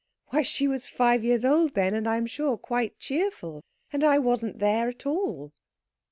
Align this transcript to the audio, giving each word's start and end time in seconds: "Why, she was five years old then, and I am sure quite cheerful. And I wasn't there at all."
"Why, 0.29 0.41
she 0.41 0.67
was 0.67 0.87
five 0.87 1.23
years 1.23 1.45
old 1.45 1.75
then, 1.75 1.93
and 1.93 2.09
I 2.09 2.17
am 2.17 2.25
sure 2.25 2.57
quite 2.57 2.97
cheerful. 2.97 3.61
And 3.93 4.03
I 4.03 4.17
wasn't 4.17 4.57
there 4.57 4.89
at 4.89 5.05
all." 5.05 5.51